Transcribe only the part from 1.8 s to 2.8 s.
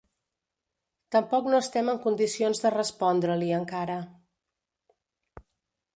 en condicions de